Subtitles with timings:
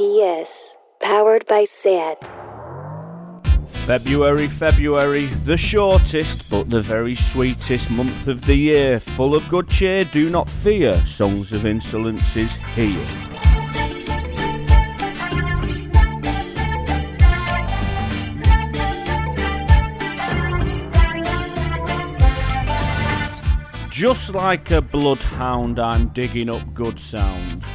[0.00, 2.16] RPS, powered by SAT.
[3.68, 8.98] February, February, the shortest but the very sweetest month of the year.
[8.98, 10.94] Full of good cheer, do not fear.
[11.04, 13.06] Songs of Insolence is here.
[23.92, 27.70] Just like a bloodhound, I'm digging up good sounds.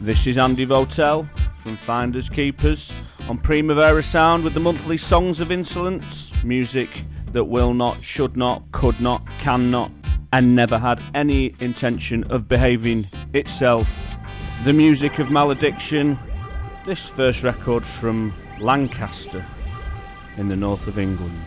[0.00, 1.28] This is Andy Votel
[1.60, 6.32] from Finders Keepers on Primavera Sound with the monthly Songs of Insolence.
[6.42, 6.88] Music
[7.32, 9.92] that will not, should not, could not, cannot,
[10.32, 13.04] and never had any intention of behaving
[13.34, 14.16] itself.
[14.64, 16.18] The music of malediction.
[16.86, 19.44] This first record's from Lancaster
[20.38, 21.44] in the north of England.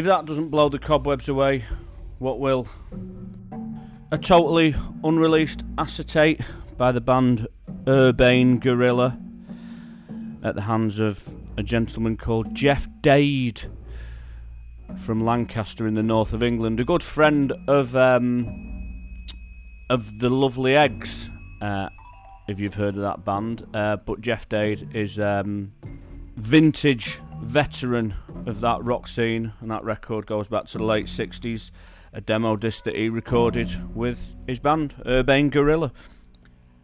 [0.00, 1.62] If that doesn't blow the cobwebs away,
[2.20, 2.66] what will?
[4.10, 4.74] A totally
[5.04, 6.40] unreleased acetate
[6.78, 7.46] by the band
[7.86, 9.18] Urbane Gorilla
[10.42, 11.22] at the hands of
[11.58, 13.60] a gentleman called Jeff Dade
[14.96, 19.26] from Lancaster in the north of England, a good friend of um,
[19.90, 21.28] of the Lovely Eggs,
[21.60, 21.90] uh,
[22.48, 23.66] if you've heard of that band.
[23.74, 25.74] Uh, but Jeff Dade is um,
[26.36, 28.14] vintage veteran
[28.46, 31.70] of that rock scene, and that record goes back to the late 60s.
[32.12, 35.92] A demo disc that he recorded with his band, Urbane Gorilla.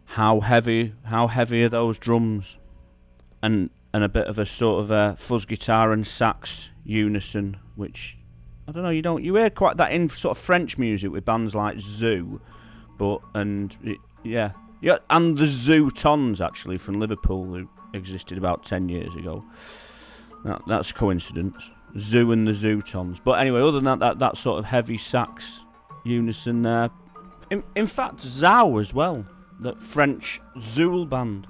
[0.05, 2.57] How heavy, how heavy are those drums?
[3.41, 8.17] And and a bit of a sort of a fuzz guitar and sax unison, which
[8.67, 8.89] I don't know.
[8.89, 12.41] You don't you hear quite that in sort of French music with bands like Zoo,
[12.97, 13.75] but and
[14.23, 14.51] yeah,
[14.81, 19.43] yeah, and the Zutons actually from Liverpool who existed about ten years ago.
[20.43, 21.69] That, that's coincidence.
[21.97, 23.19] Zoo and the Zutons.
[23.23, 25.65] But anyway, other than that, that, that sort of heavy sax
[26.03, 26.89] unison there.
[27.49, 29.25] In, in fact, Zao as well,
[29.59, 31.47] that French Zeuhl band.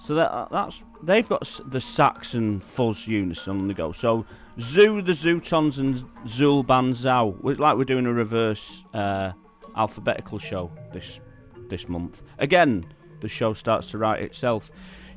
[0.00, 3.90] So that that's they've got the sax and fuzz unison on the go.
[3.90, 4.24] So
[4.60, 7.36] Zoo, the Zutons, and Zeuhl band Zao.
[7.50, 9.32] It's like we're doing a reverse uh,
[9.76, 11.20] alphabetical show this
[11.68, 12.22] this month.
[12.38, 12.86] Again,
[13.20, 14.70] the show starts to write itself.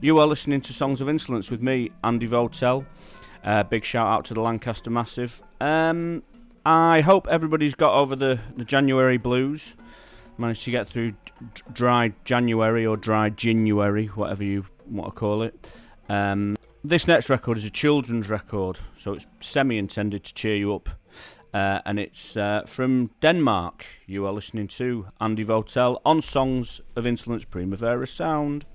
[0.03, 2.88] You are listening to Songs of Insolence with me, Andy Votel.
[3.44, 5.44] Uh, big shout out to the Lancaster Massive.
[5.59, 6.24] Um,
[6.65, 9.75] I hope everybody's got over the, the January blues.
[10.39, 11.18] Managed to get through d-
[11.71, 15.68] dry January or dry January, whatever you want to call it.
[16.09, 20.74] Um, this next record is a children's record, so it's semi intended to cheer you
[20.74, 20.89] up.
[21.53, 23.86] Uh, and it's uh, from Denmark.
[24.07, 28.65] You are listening to Andy Votel on Songs of Insolence Primavera Sound.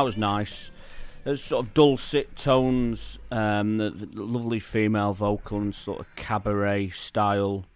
[0.00, 0.70] That was nice.
[1.24, 6.88] There's sort of dulcet tones, um, the, the lovely female vocal and sort of cabaret
[6.88, 7.66] style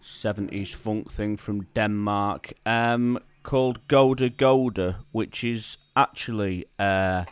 [0.00, 7.24] 70s funk thing from Denmark um, called Goda Goda, which is actually uh,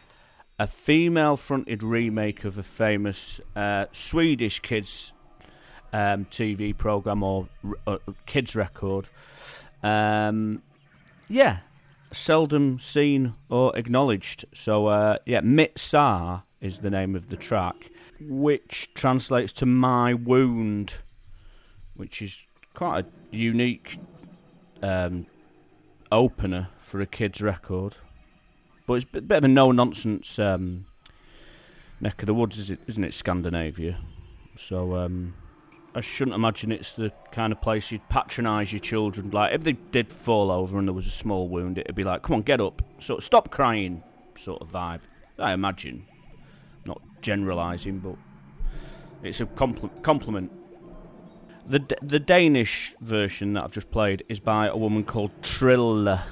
[0.58, 5.12] a female fronted remake of a famous uh, Swedish kids
[5.92, 7.48] um, TV program or
[7.86, 9.08] uh, kids record.
[9.84, 10.62] Um,
[11.28, 11.58] yeah,
[12.12, 14.44] seldom seen or acknowledged.
[14.54, 20.94] So, uh, yeah, Mitsar is the name of the track, which translates to My Wound,
[21.94, 22.44] which is
[22.74, 23.98] quite a unique
[24.82, 25.26] um,
[26.10, 27.96] opener for a kid's record.
[28.86, 30.86] But it's a bit of a no nonsense um,
[32.00, 33.98] neck of the woods, isn't it, Scandinavia?
[34.56, 35.34] So, um,
[35.94, 39.30] I shouldn't imagine it's the kind of place you'd patronise your children.
[39.30, 42.22] Like, if they did fall over and there was a small wound, it'd be like,
[42.22, 42.82] come on, get up.
[42.98, 44.02] So, stop crying,
[44.40, 45.00] sort of vibe.
[45.38, 46.06] I imagine.
[46.86, 48.16] Not generalising, but
[49.22, 50.50] it's a compl- compliment.
[51.66, 56.22] The, D- the Danish version that I've just played is by a woman called Trilla.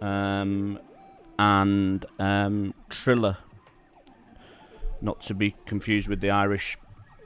[0.00, 0.78] Um,
[1.38, 3.38] and um, Triller.
[5.00, 6.76] Not to be confused with the Irish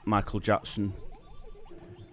[0.04, 0.92] Michael Jackson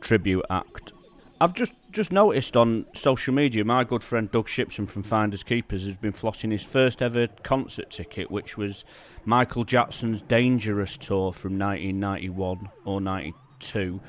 [0.02, 0.94] tribute act.
[1.40, 5.86] I've just just noticed on social media, my good friend Doug Shipton from Finders Keepers
[5.86, 8.86] has been flotting his first ever concert ticket, which was
[9.26, 14.02] Michael Jackson's Dangerous tour from 1991 or 92.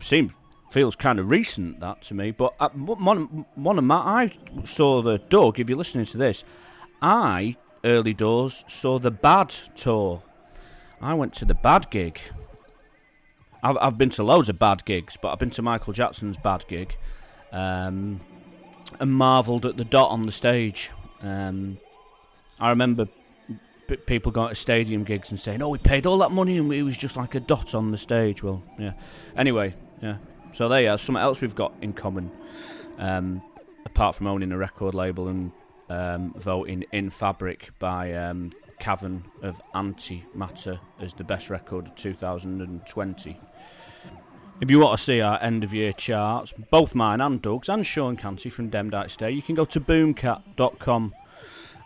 [0.00, 0.32] Seems
[0.70, 4.32] feels kind of recent that to me, but uh, one one of my I
[4.64, 5.58] saw the Doug.
[5.58, 6.44] If you're listening to this,
[7.00, 10.22] I early doors saw the Bad tour.
[11.00, 12.20] I went to the Bad gig.
[13.62, 16.64] I've I've been to loads of bad gigs, but I've been to Michael Jackson's bad
[16.68, 16.96] gig,
[17.52, 18.20] um,
[19.00, 20.90] and marvelled at the dot on the stage.
[21.22, 21.78] Um,
[22.60, 23.08] I remember
[23.88, 26.72] p- people going to stadium gigs and saying, "Oh, we paid all that money and
[26.72, 28.92] it was just like a dot on the stage." Well, yeah.
[29.36, 30.16] Anyway, yeah.
[30.54, 30.98] So there you are.
[30.98, 32.30] Something else we've got in common.
[32.98, 33.42] Um,
[33.84, 35.52] apart from owning a record label and
[35.88, 43.40] um, voting in Fabric by um, Cavern of Antimatter as the best record of 2020.
[44.58, 47.86] If you want to see our end of year charts, both mine and Doug's and
[47.86, 51.14] Sean Canty from Demdike Stare, you can go to boomkat.com.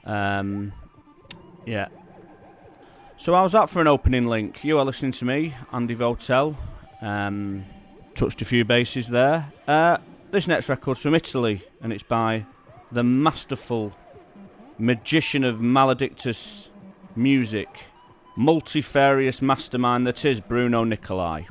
[0.04, 0.72] Um,
[1.66, 1.88] yeah.
[3.16, 4.64] So, how's that for an opening link?
[4.64, 6.56] You are listening to me, Andy Votel.
[7.02, 7.66] Um,
[8.14, 9.52] touched a few bases there.
[9.66, 9.98] Uh,
[10.30, 12.46] this next record's from Italy, and it's by
[12.92, 13.92] the masterful
[14.78, 16.69] magician of maledictus
[17.16, 17.68] music,
[18.36, 21.42] multifarious mastermind that is Bruno Nicolai.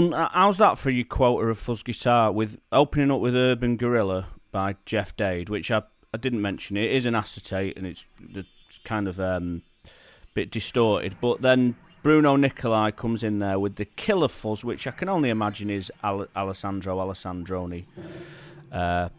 [0.00, 4.28] Uh, how's that for your quota of fuzz guitar with opening up with Urban Gorilla
[4.50, 6.76] by Jeff Dade, which I I didn't mention.
[6.76, 8.04] It is an acetate and it's
[8.84, 9.62] kind of um,
[10.34, 14.90] bit distorted, but then Bruno Nicolai comes in there with the killer fuzz, which I
[14.90, 17.84] can only imagine is Al- Alessandro Alessandroni,
[18.72, 19.10] uh,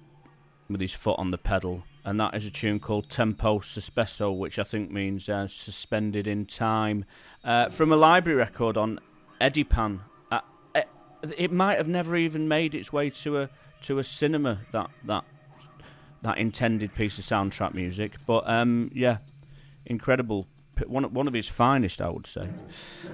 [0.67, 4.57] with his foot on the pedal, and that is a tune called Tempo Sospeso, which
[4.57, 7.05] I think means uh, suspended in time,
[7.43, 8.99] uh, from a library record on
[9.39, 9.99] Edipan.
[9.99, 10.10] Uh,
[11.37, 13.49] it, might have never even made its way to a
[13.81, 15.23] to a cinema that that
[16.21, 18.13] that intended piece of soundtrack music.
[18.25, 19.17] But um, yeah,
[19.85, 20.47] incredible.
[20.87, 22.49] One one of his finest, I would say.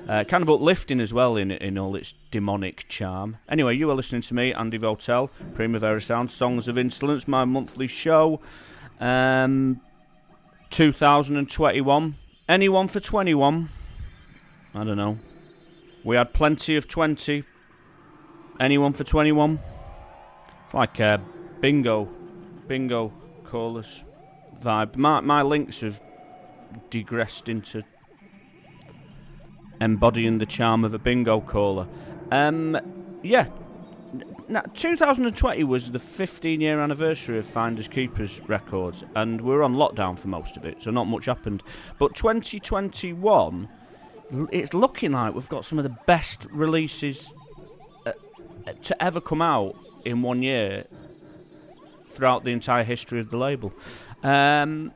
[0.08, 3.38] Uh, kind of uplifting as well in in all its demonic charm.
[3.50, 7.88] Anyway, you are listening to me, Andy Votel, Primavera Sound, Songs of Insolence, my monthly
[7.88, 8.40] show.
[9.00, 9.82] Um,
[10.70, 12.16] 2021.
[12.50, 13.70] Anyone for 21?
[14.74, 15.18] I don't know.
[16.04, 17.44] We had plenty of 20.
[18.60, 19.60] Anyone for 21?
[20.74, 21.22] Like a
[21.62, 22.10] bingo,
[22.68, 24.04] bingo callers
[24.62, 24.96] vibe.
[24.96, 26.02] My, my links have
[26.90, 27.84] digressed into
[29.80, 31.88] embodying the charm of a bingo caller.
[32.32, 32.80] Um,
[33.22, 33.48] yeah.
[34.50, 39.76] Now, 2020 was the 15 year anniversary of Finders Keepers Records, and we were on
[39.76, 41.62] lockdown for most of it, so not much happened.
[42.00, 43.70] But 2021,
[44.52, 47.47] it's looking like we've got some of the best releases uh, uh,
[48.74, 50.86] to ever come out in one year
[52.10, 53.74] throughout the entire history of the label.
[54.24, 54.92] Um,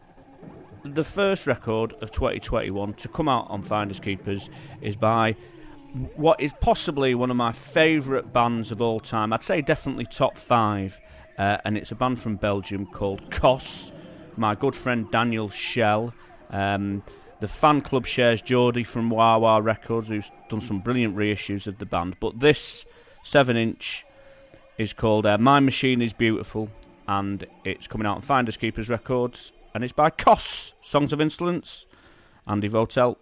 [0.84, 4.50] the first record of 2021 to come out on Finders Keepers
[4.82, 5.36] is by
[6.16, 9.34] what is possibly one of my favourite bands of all time.
[9.34, 11.00] I'd say definitely top five.
[11.38, 13.92] Uh, and it's a band from Belgium called Cos.
[14.38, 16.14] My good friend Daniel Schell.
[16.50, 17.04] Um,
[17.40, 21.86] the fan club shares Geordie from Wawa Records, who's done some brilliant reissues of the
[21.86, 22.18] band.
[22.20, 22.86] But this
[23.24, 24.06] 7 inch
[24.78, 26.70] is called uh, My Machine is Beautiful,
[27.08, 31.86] and it's coming out on Finders Keepers Records, and it's by Cos, Songs of Insolence,
[32.48, 33.16] Andy Votel.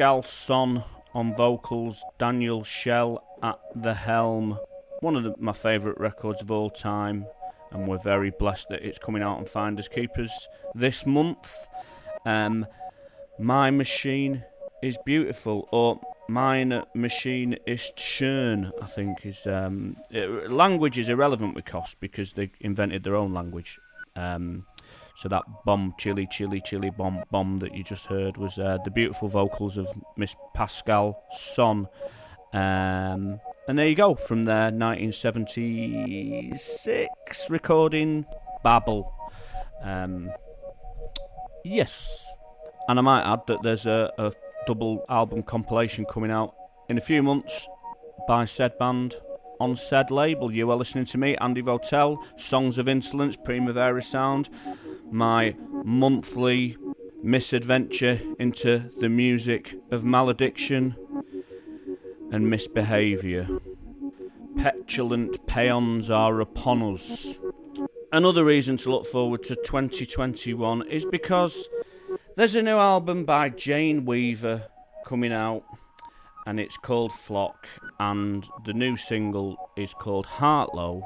[0.00, 0.82] Pascale Son
[1.12, 4.58] on vocals, Daniel Schell at the helm.
[5.00, 7.26] One of the, my favourite records of all time,
[7.70, 11.54] and we're very blessed that it's coming out on Finders Keepers this month.
[12.24, 12.66] Um,
[13.38, 14.42] my machine
[14.82, 19.46] is beautiful, or mine machine is schön, I think is.
[19.46, 23.78] Um, it, language is irrelevant with Cos because they invented their own language.
[24.16, 24.64] Um,
[25.20, 28.90] so that bomb, chili, chili, chili bomb, bomb that you just heard was uh, the
[28.90, 31.86] beautiful vocals of Miss Pascale Son.
[32.54, 38.24] Um, and there you go, from their 1976 recording,
[38.64, 39.12] Babel.
[39.82, 40.30] Um,
[41.66, 42.24] yes,
[42.88, 44.32] and I might add that there's a, a
[44.66, 46.54] double album compilation coming out
[46.88, 47.68] in a few months
[48.26, 49.16] by said band
[49.60, 50.50] on said label.
[50.50, 54.48] You are listening to me, Andy Votel, Songs of Insolence, Primavera Sound
[55.10, 56.76] my monthly
[57.22, 60.96] misadventure into the music of malediction
[62.32, 63.48] and misbehaviour.
[64.56, 67.34] Petulant paeans are upon us.
[68.12, 71.68] Another reason to look forward to 2021 is because
[72.36, 74.66] there's a new album by Jane Weaver
[75.06, 75.64] coming out,
[76.46, 77.68] and it's called Flock,
[77.98, 81.02] and the new single is called Heartlow,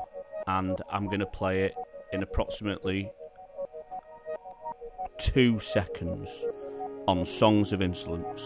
[0.46, 1.74] and I'm going to play it
[2.12, 3.10] in approximately
[5.18, 6.28] two seconds
[7.06, 8.42] on Songs of Insolence.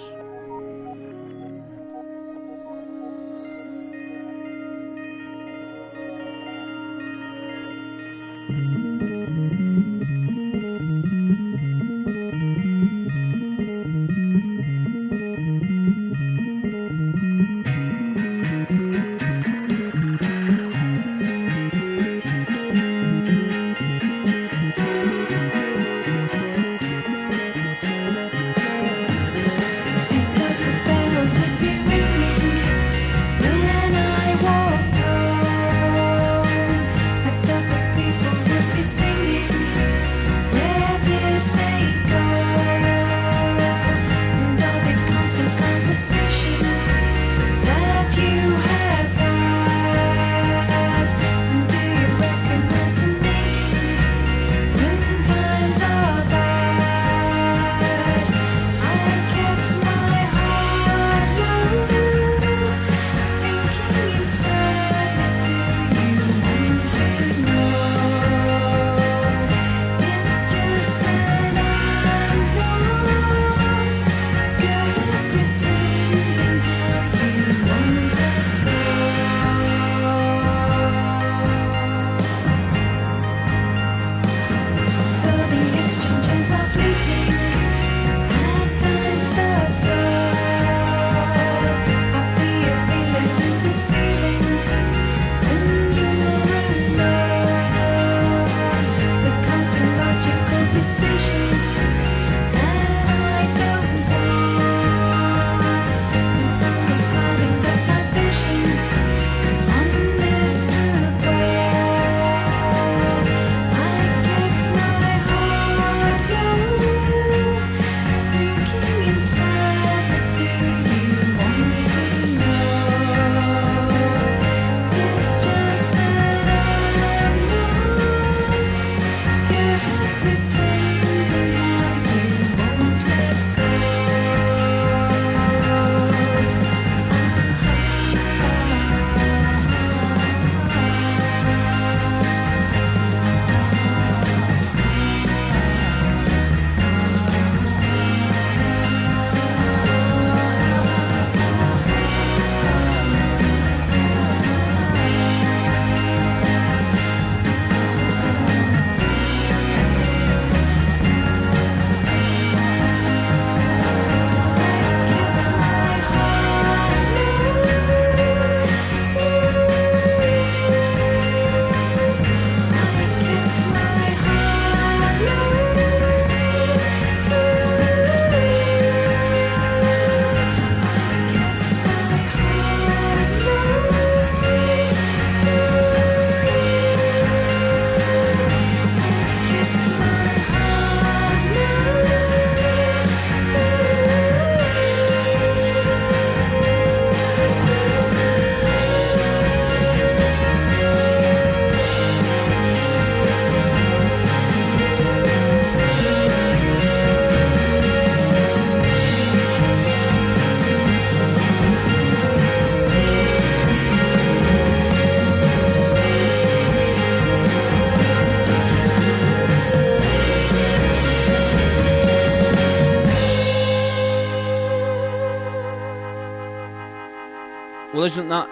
[228.09, 228.49] Isn't that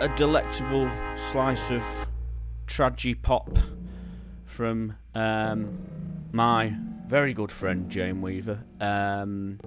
[0.00, 1.84] a delectable slice of
[2.68, 3.58] tragi pop
[4.44, 5.76] from um,
[6.30, 6.72] my
[7.08, 8.62] very good friend Jane Weaver?
[8.80, 9.58] Um,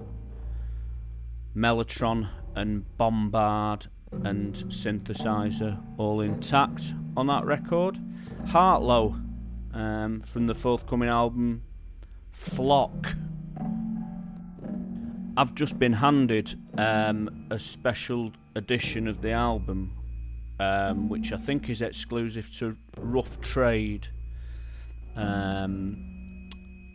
[1.54, 3.88] Mellotron and Bombard
[4.24, 8.00] and synthesizer all intact on that record.
[8.46, 9.22] Heartlow
[9.74, 11.64] um, from the forthcoming album
[12.32, 13.18] Flock.
[15.36, 19.96] I've just been handed um, a special edition of the album,
[20.60, 24.08] um, which I think is exclusive to Rough Trade,
[25.16, 26.50] um,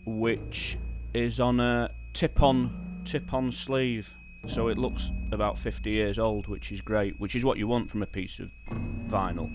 [0.06, 0.78] which
[1.14, 4.14] is on a tip-on tip-on sleeve,
[4.46, 7.90] so it looks about 50 years old, which is great, which is what you want
[7.90, 8.50] from a piece of
[9.08, 9.50] vinyl.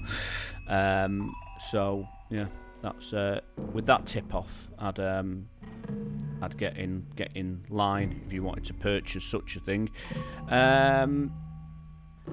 [0.67, 1.33] Um,
[1.71, 2.47] so yeah,
[2.81, 3.41] that's uh,
[3.73, 4.69] with that tip off.
[4.79, 5.47] I'd um,
[6.41, 9.89] I'd get in get in line if you wanted to purchase such a thing.
[10.49, 11.31] Um,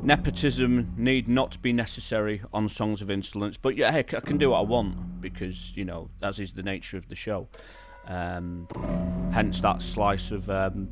[0.03, 4.51] nepotism need not be necessary on Songs of Insolence, but yeah, heck, I can do
[4.51, 7.49] what I want because you know as is the nature of the show.
[8.07, 8.67] Um,
[9.33, 10.89] hence that slice of um,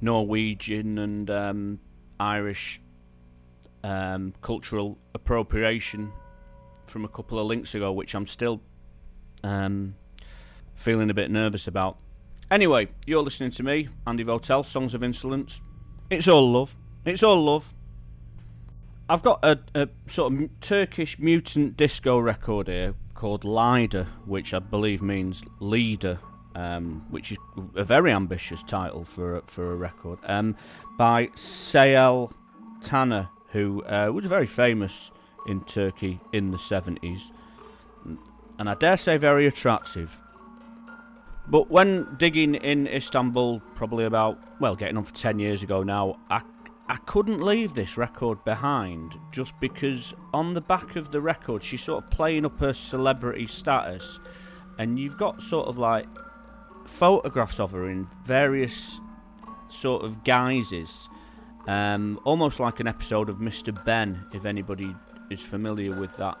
[0.00, 1.80] Norwegian and um,
[2.18, 2.80] Irish
[3.82, 6.12] um, cultural appropriation
[6.86, 8.60] from a couple of links ago, which I'm still
[9.42, 9.94] um,
[10.74, 11.98] feeling a bit nervous about.
[12.50, 15.60] Anyway, you're listening to me, Andy Votel, Songs of Insolence.
[16.10, 16.76] It's all love.
[17.04, 17.74] It's all love.
[19.10, 24.58] I've got a, a sort of Turkish mutant disco record here called Lider, which I
[24.58, 26.18] believe means leader,
[26.54, 27.38] um, which is
[27.74, 30.18] a very ambitious title for for a record.
[30.24, 30.56] Um,
[30.96, 32.32] by Seyyal
[32.80, 35.10] Taner, who uh, was very famous
[35.46, 37.30] in Turkey in the 70s,
[38.58, 40.18] and I dare say very attractive.
[41.46, 46.18] But when digging in Istanbul, probably about, well, getting on for 10 years ago now,
[46.30, 46.40] I,
[46.86, 51.82] I couldn't leave this record behind just because on the back of the record, she's
[51.82, 54.20] sort of playing up her celebrity status,
[54.78, 56.06] and you've got sort of like
[56.84, 59.00] photographs of her in various
[59.68, 61.08] sort of guises.
[61.66, 63.72] Um, almost like an episode of Mr.
[63.84, 64.94] Benn, if anybody
[65.30, 66.36] is familiar with that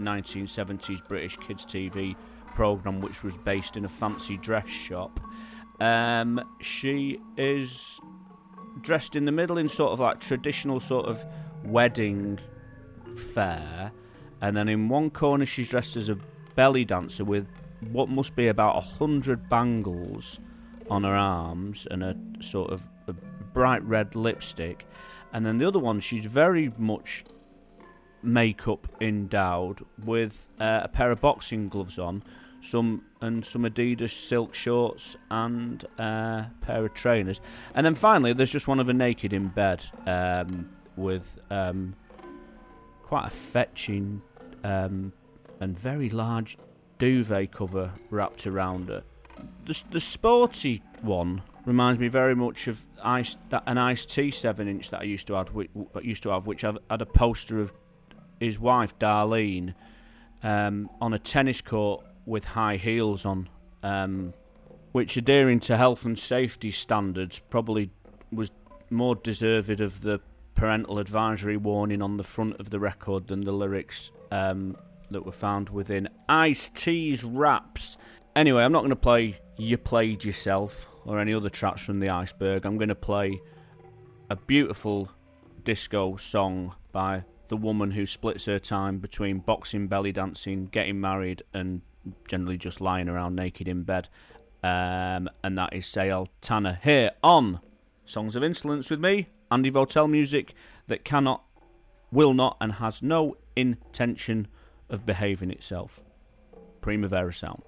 [0.00, 2.14] 1970s British kids TV
[2.54, 5.18] program, which was based in a fancy dress shop.
[5.80, 8.00] Um, she is
[8.82, 11.24] dressed in the middle in sort of like traditional sort of
[11.64, 12.38] wedding
[13.16, 13.92] fare,
[14.40, 16.18] and then in one corner she's dressed as a
[16.54, 17.46] belly dancer with
[17.90, 20.40] what must be about a hundred bangles
[20.90, 23.12] on her arms and a sort of a
[23.52, 24.86] bright red lipstick,
[25.32, 27.24] and then the other one she's very much
[28.22, 32.22] makeup endowed with uh, a pair of boxing gloves on,
[32.60, 37.40] some and some Adidas silk shorts and uh, a pair of trainers.
[37.74, 41.94] And then finally, there's just one of her naked in bed um, with um,
[43.02, 44.22] quite a fetching
[44.64, 45.12] um,
[45.60, 46.58] and very large
[46.98, 49.02] duvet cover wrapped around her.
[49.66, 55.00] The, the sporty one reminds me very much of ice, an Ice-T seven inch that
[55.00, 55.70] I used to have, which,
[56.02, 57.72] used to have, which I had a poster of
[58.40, 59.74] his wife Darlene
[60.42, 63.48] um, on a tennis court with high heels on,
[63.82, 64.34] um,
[64.92, 67.90] which adhering to health and safety standards probably
[68.30, 68.50] was
[68.90, 70.20] more deserved of the
[70.54, 74.76] parental advisory warning on the front of the record than the lyrics um,
[75.10, 77.96] that were found within Ice-T's raps.
[78.36, 82.10] Anyway, I'm not going to play You Played Yourself or any other tracks from the
[82.10, 82.66] iceberg.
[82.66, 83.40] I'm going to play
[84.28, 85.08] a beautiful
[85.64, 91.42] disco song by the woman who splits her time between boxing, belly dancing, getting married,
[91.54, 91.80] and
[92.26, 94.08] generally just lying around naked in bed.
[94.62, 97.60] Um, and that is Seyyal Taner here on
[98.04, 100.54] Songs of Insolence with me, Andy Votel music
[100.88, 101.44] that cannot,
[102.10, 104.48] will not, and has no intention
[104.88, 106.02] of behaving itself.
[106.80, 107.62] Primavera sound.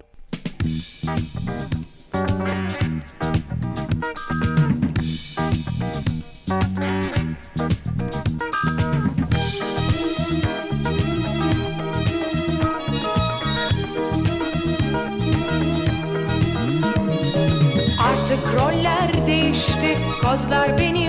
[18.55, 21.00] Roller değişti Kozlar benim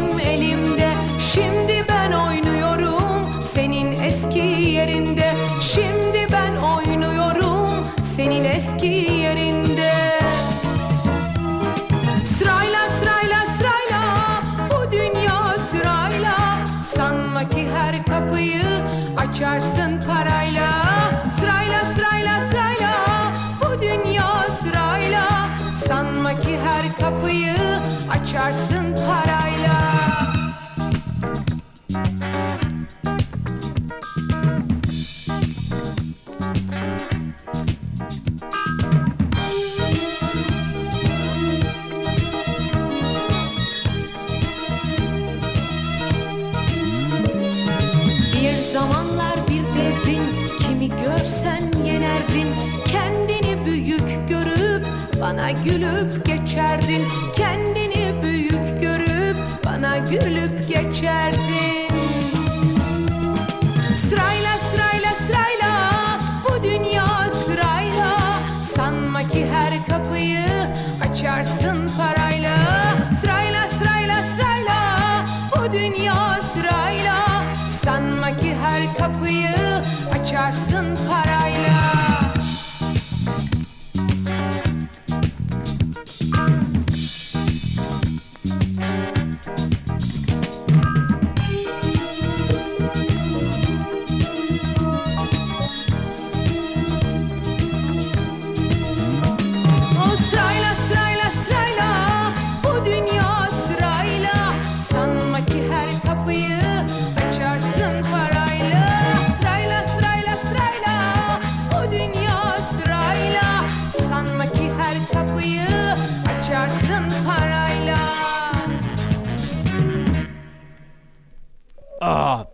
[122.04, 122.46] Ah,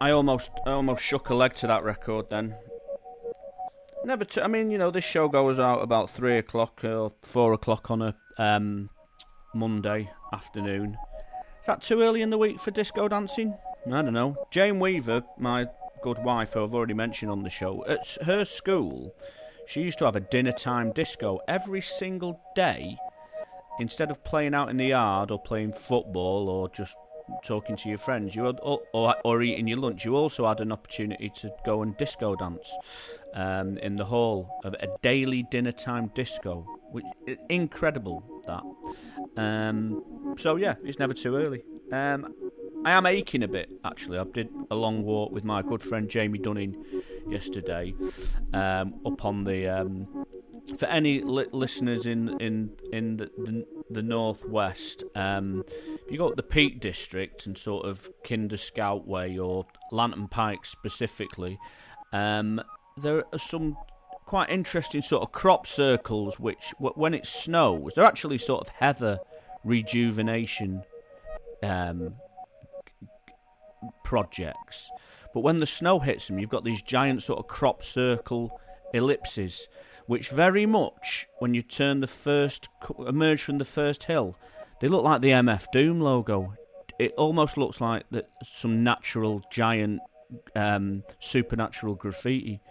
[0.00, 2.30] I almost, I almost shook a leg to that record.
[2.30, 2.54] Then,
[4.02, 4.24] never.
[4.24, 7.90] T- I mean, you know, this show goes out about three o'clock or four o'clock
[7.90, 8.88] on a um,
[9.54, 10.96] Monday afternoon.
[11.60, 13.54] Is that too early in the week for disco dancing?
[13.86, 14.36] I don't know.
[14.50, 15.66] Jane Weaver, my
[16.02, 19.14] good wife, who I've already mentioned on the show, at her school,
[19.66, 22.96] she used to have a dinner time disco every single day.
[23.80, 26.96] Instead of playing out in the yard or playing football or just
[27.44, 28.80] talking to your friends, you had, or,
[29.24, 32.70] or eating your lunch, you also had an opportunity to go and disco dance
[33.34, 37.04] um, in the hall of a daily dinner time disco, which
[37.48, 38.62] incredible that.
[39.40, 41.62] Um, so yeah, it's never too early.
[41.92, 42.34] Um,
[42.84, 44.18] I am aching a bit actually.
[44.18, 46.84] I did a long walk with my good friend Jamie Dunning
[47.28, 47.94] yesterday
[48.52, 50.06] um, up on the.
[50.76, 55.64] For any li- listeners in in in the the, the northwest, um,
[56.04, 60.28] if you go up the Peak District and sort of Kinder Scout Way or Lantern
[60.28, 61.58] Pike specifically,
[62.12, 62.60] um,
[62.96, 63.76] there are some
[64.26, 68.68] quite interesting sort of crop circles which, wh- when it snows, they're actually sort of
[68.74, 69.18] heather
[69.64, 70.82] rejuvenation
[71.62, 72.14] um,
[74.04, 74.90] projects.
[75.32, 78.60] But when the snow hits them, you've got these giant sort of crop circle
[78.92, 79.68] ellipses,
[80.08, 82.70] which very much, when you turn the first,
[83.06, 84.36] emerge from the first hill,
[84.80, 86.54] they look like the MF Doom logo.
[86.98, 90.00] It almost looks like that some natural giant
[90.56, 92.62] um, supernatural graffiti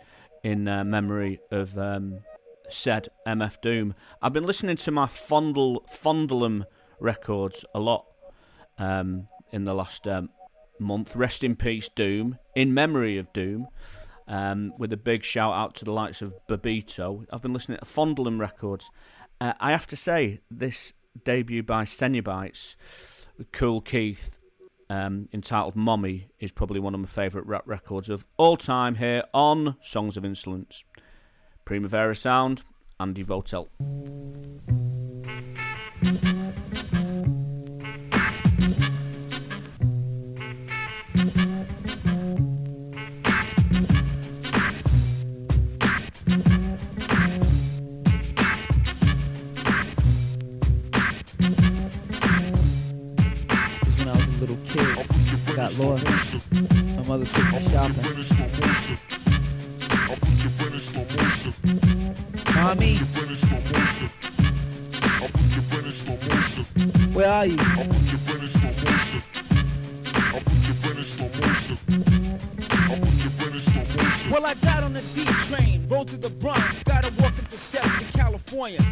[0.43, 2.21] in uh, memory of um,
[2.71, 3.93] said MF Doom.
[4.19, 6.65] I've been listening to my Fondle
[6.99, 8.07] records a lot
[8.79, 10.31] um, in the last um,
[10.79, 11.15] month.
[11.15, 12.39] Rest in peace, Doom.
[12.55, 13.67] In memory of Doom.
[14.29, 17.25] Um, with a big shout out to the likes of Bobbito.
[17.31, 18.89] I've been listening to Fondle 'Em records.
[19.39, 20.91] Uh, I have to say, this
[21.23, 22.75] debut by Cenobites,
[23.53, 24.35] Kool Keith,
[24.89, 29.23] um, entitled Mommy, is probably one of my favourite rap records of all time here
[29.33, 30.83] on Songs of Insolence.
[31.63, 32.63] Primavera Sound,
[32.99, 33.67] Andy Votel.
[55.57, 56.51] Got lost.
[56.51, 58.05] My mother took me shopping.
[62.53, 62.97] Mommy,
[67.11, 67.57] where are you?
[74.29, 77.57] Well, I got on the D train, rode to the Bronx, gotta walk up the
[77.57, 78.85] steps to California.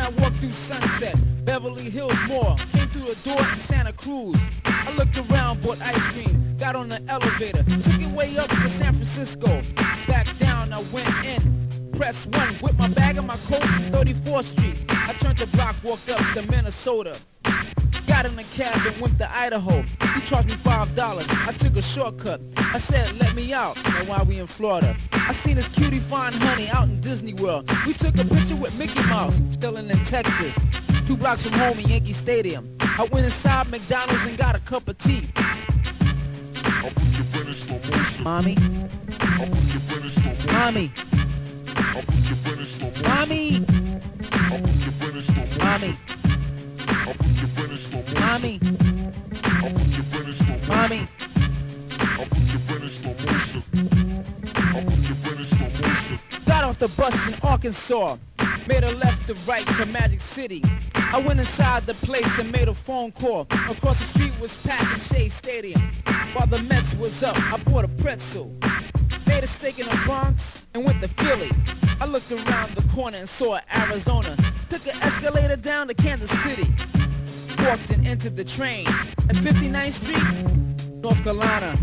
[0.00, 4.36] I walked through Sunset, Beverly Hills Mall, came through a door in Santa Cruz.
[4.64, 8.70] I looked around, bought ice cream, got on the elevator, took it way up to
[8.70, 9.62] San Francisco.
[10.08, 11.90] Back down, I went in.
[11.92, 14.76] Press one, with my bag and my coat, 34th Street.
[14.88, 17.18] I turned the block, walked up to Minnesota.
[18.20, 19.80] Got in a cab and went to Idaho.
[19.80, 21.26] He charged me five dollars.
[21.30, 22.42] I took a shortcut.
[22.54, 23.76] I said, let me out.
[23.76, 24.94] Now why we in Florida?
[25.10, 27.70] I seen this cutie fine honey out in Disney World.
[27.86, 30.54] We took a picture with Mickey Mouse, still in Texas.
[31.06, 32.76] Two blocks from home in Yankee Stadium.
[32.80, 35.30] I went inside McDonald's and got a cup of tea.
[38.20, 38.54] Mommy.
[40.52, 40.92] Mommy.
[40.92, 40.92] Mommy.
[43.02, 43.66] Mommy.
[45.58, 45.96] Mommy.
[48.30, 48.60] Mommy.
[50.68, 51.08] Mommy.
[56.46, 58.18] Got off the bus in Arkansas.
[58.68, 60.62] Made a left to right to Magic City.
[60.94, 63.48] I went inside the place and made a phone call.
[63.68, 65.80] Across the street was packed in Shea Stadium.
[66.32, 68.54] While the Mets was up, I bought a pretzel.
[69.26, 71.50] Made a steak in the Bronx and went to Philly.
[72.00, 74.36] I looked around the corner and saw Arizona.
[74.68, 76.72] Took an escalator down to Kansas City.
[77.62, 81.78] Walked and entered the train at 59th Street, North Carolina.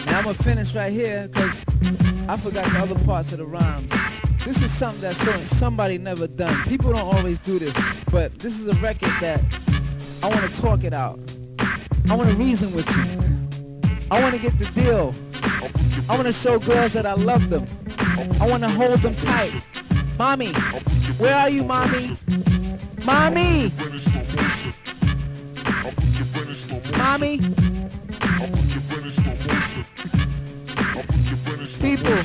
[0.00, 1.54] And I'm gonna finish right here because
[2.28, 3.92] I forgot the other parts of the rhymes.
[4.44, 6.62] This is something that so, somebody never done.
[6.64, 7.76] People don't always do this,
[8.10, 9.40] but this is a record that
[10.22, 11.20] I want to talk it out.
[12.08, 13.98] I want to reason with you.
[14.10, 15.14] I want to get the deal.
[16.08, 17.66] I want to show girls that I love them.
[18.40, 19.52] I want to hold them tight.
[20.18, 20.52] Mommy,
[21.18, 22.16] where are you, mommy?
[23.04, 23.72] Mommy!
[31.44, 32.22] British people!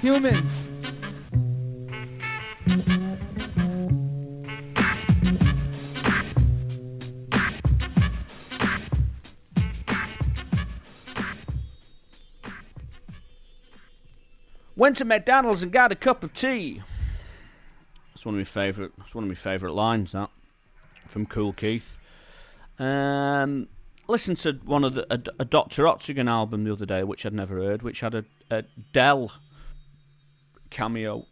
[0.00, 0.68] Humans!
[14.76, 16.82] Went to McDonald's and got a cup of tea.
[18.12, 18.92] That's one of my favourite.
[19.00, 20.12] It's one of my favourite lines.
[20.12, 20.28] That
[21.06, 21.96] from Kool Keith.
[22.78, 23.68] Um,
[24.08, 27.32] listened to one of the a, a Doctor Octagon album the other day, which I'd
[27.32, 29.32] never heard, which had a, a Del
[30.70, 31.26] cameo.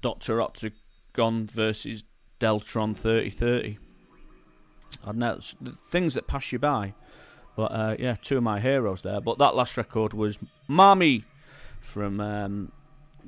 [0.00, 2.04] Doctor Octagon versus
[2.38, 3.78] Deltron thirty thirty.
[5.04, 6.94] I know it's the things that pass you by,
[7.56, 9.20] but uh, yeah, two of my heroes there.
[9.20, 11.24] But that last record was "Mommy"
[11.80, 12.72] from um,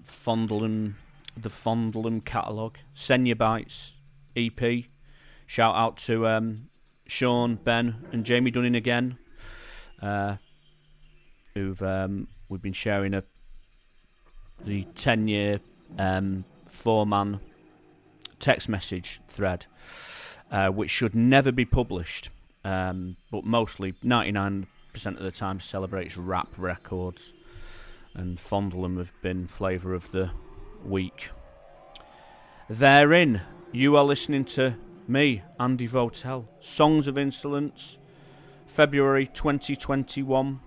[0.05, 0.97] Fondle 'Em,
[1.37, 3.91] the Fondle 'Em catalogue, Cenobites
[4.37, 4.85] EP.
[5.47, 6.69] Shout out to um,
[7.13, 9.19] Sean, Ben, and Jamie Dunning again,
[10.01, 10.37] uh,
[11.53, 13.23] who've um, we've been sharing a
[14.65, 15.61] the ten year
[15.99, 17.41] um, four man
[18.39, 19.67] text message thread,
[20.51, 22.31] uh, which should never be published,
[22.65, 27.35] um, but mostly ninety nine percent of the time celebrates rap records,
[28.15, 30.31] and Fondle 'Em have been flavour of the
[30.83, 31.29] week.
[32.71, 34.77] Therein, you are listening to
[35.09, 36.47] me, Andy Votel.
[36.61, 37.99] Songs of Insolence,
[38.67, 40.61] February 2021.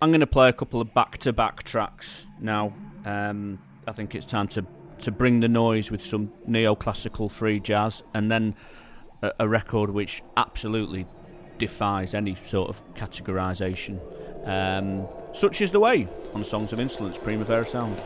[0.00, 2.72] I'm going to play a couple of back to back tracks now.
[3.04, 4.64] Um, I think it's time to,
[5.00, 8.54] to bring the noise with some neoclassical free jazz and then
[9.22, 11.06] a, a record which absolutely
[11.58, 13.98] defies any sort of categorisation.
[14.46, 18.00] Um, such is the way on Songs of Insolence, Primavera Sound.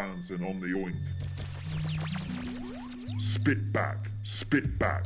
[0.00, 0.96] And on the oink.
[3.20, 5.04] Spit back, spit back.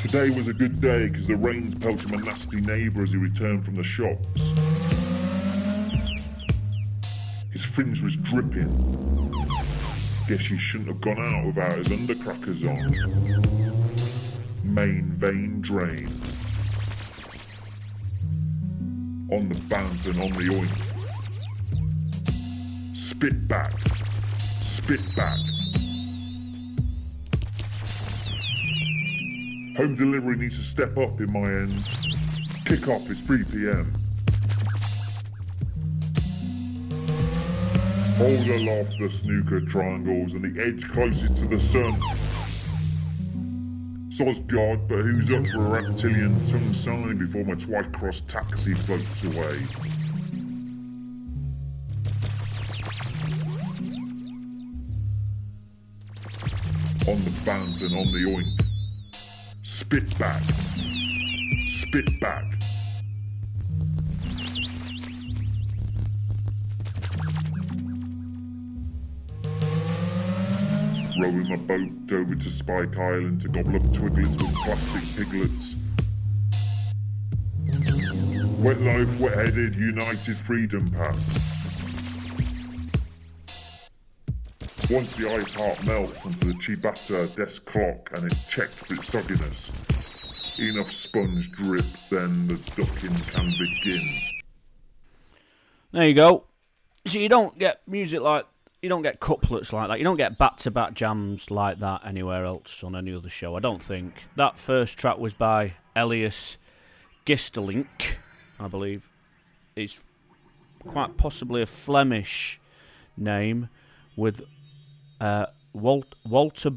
[0.00, 3.64] Today was a good day because the rain's pelted my nasty neighbour as he returned
[3.64, 4.42] from the shops.
[7.50, 8.70] His fringe was dripping.
[10.28, 14.01] Guess he shouldn't have gone out without his undercrackers on.
[14.64, 16.06] Main vein drain.
[19.30, 20.92] On the bounce and on the oink.
[22.96, 23.72] Spit back.
[23.80, 25.38] Spit back.
[29.76, 31.88] Home delivery needs to step up in my end.
[32.66, 33.92] Kick off is 3 pm.
[38.18, 41.98] Hold aloft the snooker triangles and the edge closest to the sun.
[44.12, 49.24] Soz God, but who's up for a reptilian tongue sign before my Twycross taxi floats
[49.24, 49.56] away?
[57.10, 58.66] On the bounce and on the oink.
[59.62, 60.42] Spit back.
[60.42, 62.61] Spit back.
[71.22, 75.76] Rowing my boat over to Spike Island to gobble up twiglets with plastic piglets.
[78.58, 81.14] Wet life, wet headed, United Freedom Pass.
[84.90, 89.08] Once the ice heart melts onto the Chibata desk clock and it checks for its
[89.08, 94.02] sogginess, enough sponge drip, then the ducking can begin.
[95.92, 96.46] There you go.
[97.06, 98.46] So you don't get music like
[98.82, 99.98] you don't get couplets like that.
[99.98, 103.54] You don't get back to back jams like that anywhere else on any other show.
[103.54, 104.24] I don't think.
[104.34, 106.58] That first track was by Elias
[107.24, 108.16] Gistelinck,
[108.58, 109.08] I believe.
[109.76, 110.02] It's
[110.80, 112.60] quite possibly a Flemish
[113.16, 113.68] name
[114.16, 114.42] with
[115.20, 116.72] uh, Walt, Walter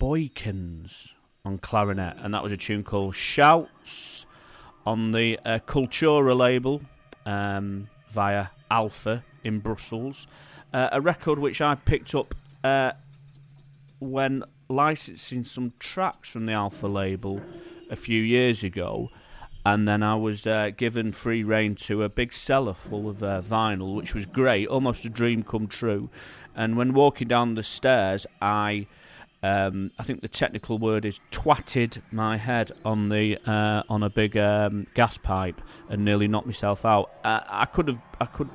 [0.00, 1.12] Boeykens
[1.44, 4.26] on clarinet, and that was a tune called Shouts
[4.84, 6.82] on the uh, Cultura label
[7.24, 10.26] um, via Alpha in Brussels.
[10.72, 12.92] Uh, a record which I picked up uh,
[13.98, 17.40] when licensing some tracks from the Alpha label
[17.90, 19.10] a few years ago.
[19.64, 23.40] And then I was uh, given free reign to a big cellar full of uh,
[23.40, 26.08] vinyl, which was great, almost a dream come true.
[26.54, 28.86] And when walking down the stairs, I
[29.42, 34.10] um, I think the technical word is twatted my head on the uh, on a
[34.10, 37.10] big um, gas pipe and nearly knocked myself out.
[37.24, 38.48] Uh, I could have I could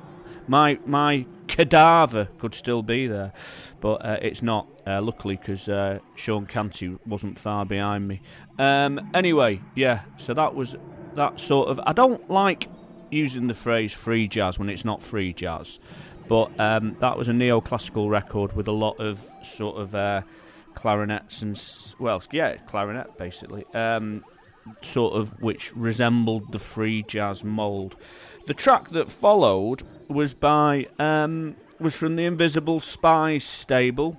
[0.48, 3.32] my my cadaver could still be there,
[3.80, 4.66] but uh, it's not.
[4.86, 8.20] Uh, luckily, because uh, Sean Canty wasn't far behind me.
[8.58, 10.00] Um, anyway, yeah.
[10.16, 10.76] So that was
[11.14, 11.78] that sort of.
[11.86, 12.68] I don't like
[13.10, 15.78] using the phrase free jazz when it's not free jazz,
[16.26, 20.22] but um, that was a neoclassical record with a lot of sort of uh,
[20.74, 21.62] clarinets and
[21.98, 23.66] well, yeah, clarinet basically.
[23.74, 24.24] Um,
[24.80, 27.96] sort of which resembled the free jazz mold.
[28.46, 34.16] The track that followed was by um, was from the Invisible Spies stable,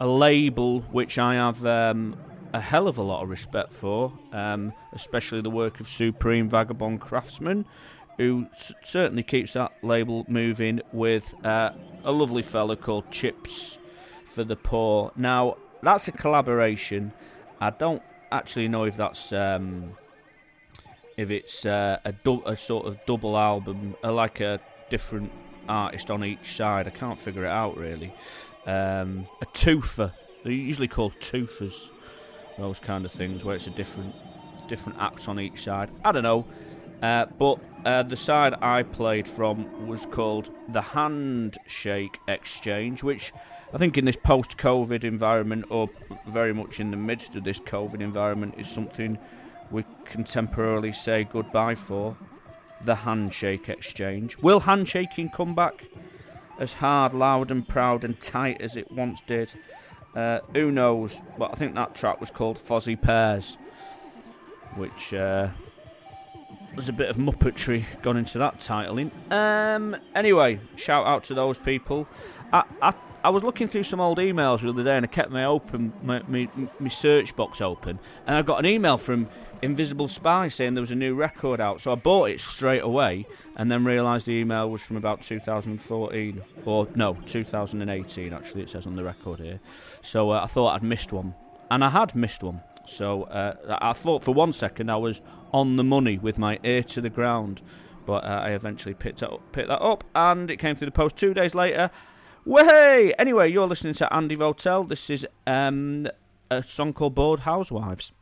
[0.00, 2.16] a label which I have um,
[2.52, 7.00] a hell of a lot of respect for, um, especially the work of Supreme Vagabond
[7.00, 7.64] Craftsman,
[8.18, 11.72] who s- certainly keeps that label moving with uh,
[12.04, 13.78] a lovely fella called Chips
[14.24, 15.12] for the Poor.
[15.16, 17.12] Now that's a collaboration.
[17.60, 19.92] I don't actually know if that's um,
[21.16, 24.60] if it's uh, a, du- a sort of double album, uh, like a
[24.90, 25.32] different
[25.68, 26.86] artist on each side.
[26.86, 28.12] I can't figure it out really.
[28.66, 30.12] Um, a twofer.
[30.42, 31.88] They're usually called twofers.
[32.58, 34.14] Those kind of things where it's a different
[34.68, 35.90] different act on each side.
[36.04, 36.46] I don't know.
[37.02, 43.32] Uh, but uh, the side I played from was called the Handshake Exchange, which
[43.74, 45.90] I think in this post COVID environment, or
[46.28, 49.18] very much in the midst of this COVID environment, is something
[49.72, 52.16] we can temporarily say goodbye for.
[52.84, 54.36] The Handshake Exchange.
[54.38, 55.86] Will handshaking come back
[56.58, 59.54] as hard, loud, and proud and tight as it once did?
[60.16, 61.22] Uh, who knows?
[61.38, 63.56] But I think that track was called Fozzie Pears,
[64.74, 65.48] which uh,
[66.72, 69.10] there's a bit of muppetry gone into that titling.
[69.30, 72.08] Um, anyway, shout out to those people.
[72.52, 72.92] I, I
[73.24, 75.92] I was looking through some old emails the other day, and I kept my open
[76.02, 76.48] my, my,
[76.80, 79.28] my search box open, and I got an email from
[79.62, 81.80] Invisible Spy saying there was a new record out.
[81.80, 86.42] So I bought it straight away, and then realised the email was from about 2014
[86.64, 88.32] or no 2018.
[88.32, 89.60] Actually, it says on the record here.
[90.02, 91.34] So uh, I thought I'd missed one,
[91.70, 92.60] and I had missed one.
[92.86, 95.20] So uh, I thought for one second I was
[95.52, 97.62] on the money with my ear to the ground,
[98.04, 101.16] but uh, I eventually picked, up, picked that up and it came through the post
[101.16, 101.90] two days later.
[102.44, 103.14] Way!
[103.20, 104.88] Anyway, you're listening to Andy Votel.
[104.88, 106.08] This is um,
[106.50, 108.12] a song called Bored Housewives.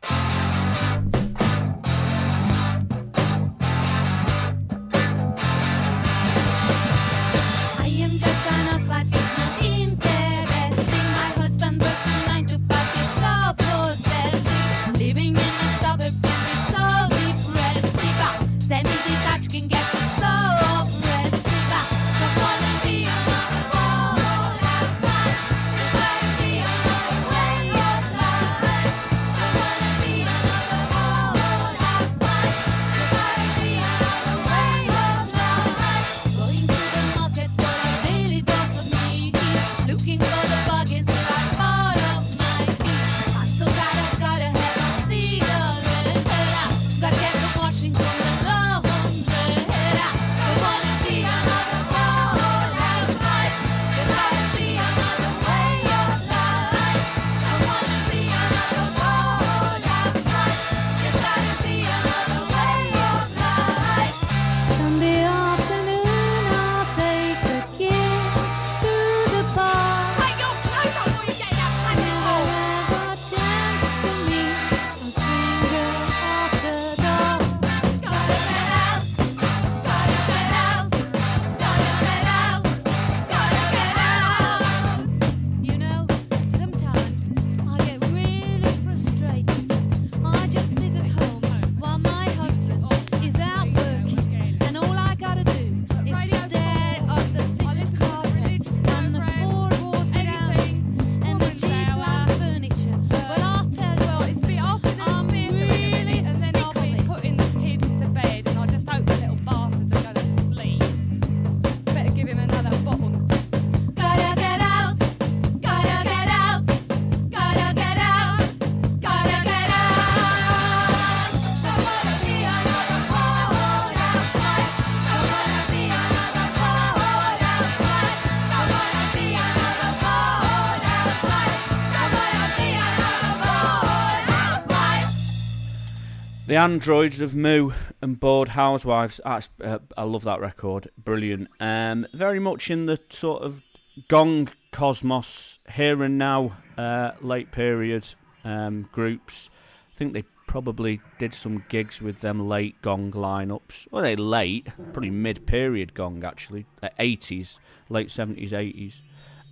[136.50, 137.70] The Androids of Mu
[138.02, 139.20] and Bored Housewives.
[139.24, 140.90] That's, uh, I love that record.
[140.98, 141.46] Brilliant.
[141.60, 143.62] Um, very much in the sort of
[144.08, 149.48] gong cosmos, here and now, uh, late period um, groups.
[149.92, 153.86] I think they probably did some gigs with them late gong lineups.
[153.92, 159.02] Well, they late, probably mid period gong actually, uh, 80s, late 70s, 80s.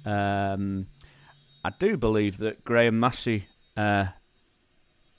[0.04, 0.88] Um,
[1.64, 3.46] I do believe that Graham Massey.
[3.76, 4.06] Uh,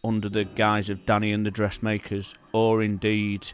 [0.03, 3.47] under the guise of Danny and the Dressmakers, or indeed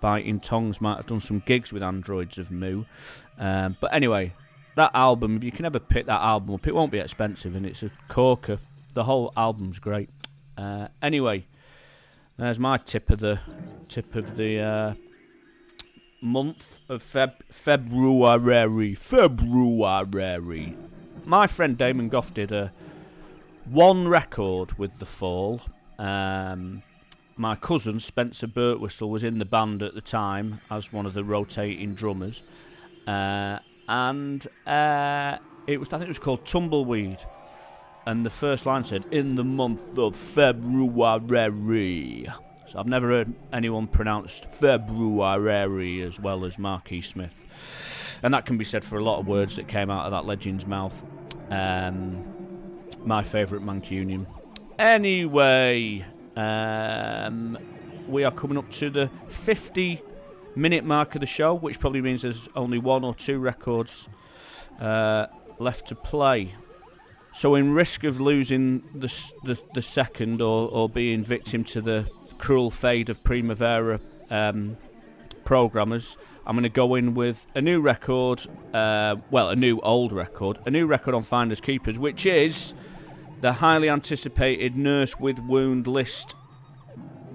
[0.00, 2.84] Biting Tongues might have done some gigs with Androids of Mu.
[3.38, 4.34] Um, but anyway,
[4.76, 7.64] that album, if you can ever pick that album up, it won't be expensive and
[7.64, 8.58] it's a corker.
[8.94, 10.10] The whole album's great.
[10.56, 11.46] Uh, anyway,
[12.36, 13.40] there's my tip of the
[13.88, 14.94] tip of the uh,
[16.20, 18.94] month of Feb- February.
[18.94, 20.76] February.
[21.24, 22.72] My friend Damon Gough did a
[23.66, 25.60] one record with the Fall.
[26.02, 26.82] Um,
[27.36, 31.22] my cousin Spencer Birtwistle was in the band at the time as one of the
[31.22, 32.42] rotating drummers,
[33.06, 35.38] uh, and uh,
[35.68, 37.18] it was I think it was called Tumbleweed,
[38.04, 42.26] and the first line said "in the month of February."
[42.70, 48.58] So I've never heard anyone pronounce February as well as Marquis Smith, and that can
[48.58, 51.06] be said for a lot of words that came out of that legend's mouth.
[51.48, 52.24] Um,
[53.04, 54.26] my favourite Mancunian.
[54.82, 56.04] Anyway,
[56.34, 57.56] um,
[58.08, 60.02] we are coming up to the 50
[60.56, 64.08] minute mark of the show, which probably means there's only one or two records
[64.80, 65.26] uh,
[65.60, 66.56] left to play.
[67.32, 69.06] So, in risk of losing the
[69.44, 72.08] the, the second or, or being victim to the
[72.38, 74.76] cruel fate of Primavera um,
[75.44, 80.10] programmers, I'm going to go in with a new record, uh, well, a new old
[80.10, 82.74] record, a new record on Finders Keepers, which is
[83.42, 86.36] the highly anticipated Nurse with Wound List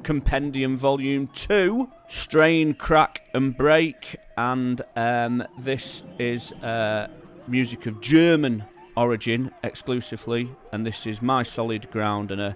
[0.04, 7.10] Compendium Volume 2, Strain, Crack and Break, and um, this is uh,
[7.46, 8.64] music of German
[8.96, 12.56] origin exclusively, and this is My Solid Ground and a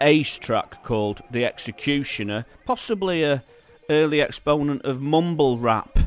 [0.00, 3.42] ace track called The Executioner, possibly a
[3.90, 5.98] early exponent of mumble rap,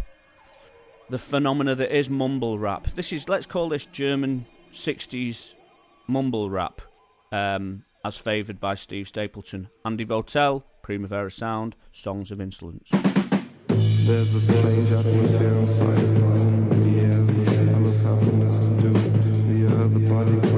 [1.09, 2.87] the phenomena that is mumble rap.
[2.91, 5.55] This is let's call this German 60s
[6.07, 6.81] mumble rap.
[7.31, 9.69] Um, as favoured by Steve Stapleton.
[9.85, 12.89] Andy Votel, Primavera Sound, Songs of Insolence.
[13.69, 16.69] There's a strange atmosphere inside the room.
[16.69, 18.93] The air, the smell of happiness and doom.
[19.47, 20.50] The air, the body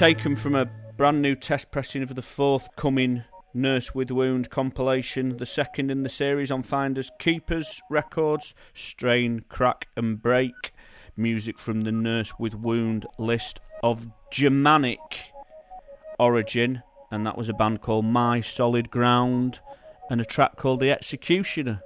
[0.00, 0.64] Taken from a
[0.96, 6.08] brand new test pressing of the forthcoming Nurse with Wound compilation, the second in the
[6.08, 10.72] series on Finders Keepers Records, Strain, Crack and Break.
[11.18, 15.34] Music from the Nurse with Wound list of Germanic
[16.18, 19.60] origin, and that was a band called My Solid Ground,
[20.08, 21.82] and a track called The Executioner.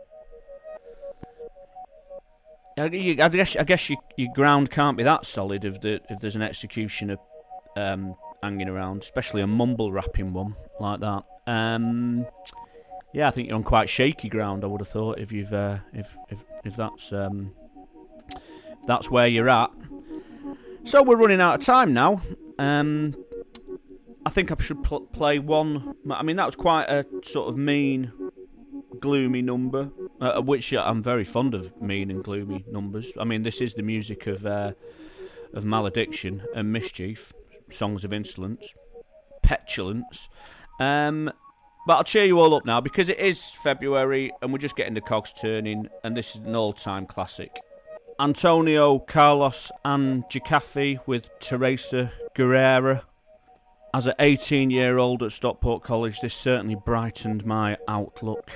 [2.78, 6.36] I, guess I guess your, your ground can't be that solid if the if there's
[6.36, 7.16] an executioner
[7.76, 11.24] um, hanging around, especially a mumble rapping one like that.
[11.46, 12.26] Um,
[13.12, 14.64] yeah, I think you're on quite shaky ground.
[14.64, 17.52] I would have thought if you've uh, if if if that's um,
[18.34, 19.70] if that's where you're at.
[20.84, 22.20] So we're running out of time now.
[22.58, 23.14] Um,
[24.26, 25.94] I think I should pl- play one.
[26.10, 28.12] I mean, that was quite a sort of mean,
[29.00, 33.12] gloomy number, uh, which I'm very fond of mean and gloomy numbers.
[33.18, 34.72] I mean, this is the music of uh,
[35.52, 37.32] of malediction and mischief,
[37.70, 38.74] songs of insolence,
[39.42, 40.28] petulance.
[40.80, 41.32] Um,
[41.86, 44.94] but I'll cheer you all up now because it is February and we're just getting
[44.94, 47.60] the cogs turning, and this is an all-time classic.
[48.18, 53.02] Antonio Carlos and Jocafi with Teresa Guerrera.
[53.92, 58.50] As an 18 year old at Stockport College, this certainly brightened my outlook.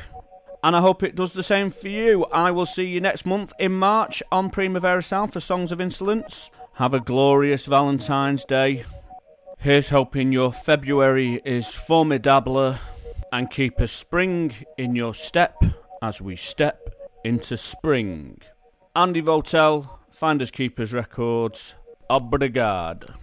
[0.63, 2.25] And I hope it does the same for you.
[2.27, 6.51] I will see you next month in March on Primavera Sound for Songs of Insolence.
[6.75, 8.85] Have a glorious Valentine's Day.
[9.61, 12.77] Here's hoping your February is formidable
[13.33, 15.57] and keep a spring in your step
[16.01, 16.95] as we step
[17.25, 18.41] into spring.
[18.95, 21.75] Andy Votel, Finders Keepers Records,
[22.09, 23.17] Obrigado.